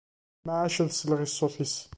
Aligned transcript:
Maɛac 0.45 0.75
ad 0.83 0.89
as-sleɣ 0.91 1.19
i 1.21 1.27
ṣṣut-is. 1.31 1.75